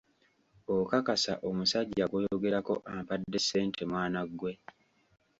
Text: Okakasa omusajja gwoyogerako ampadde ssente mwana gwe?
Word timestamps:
Okakasa 0.77 1.33
omusajja 1.47 2.05
gwoyogerako 2.11 2.73
ampadde 2.93 3.37
ssente 3.43 3.83
mwana 3.91 4.19
gwe? 4.37 4.53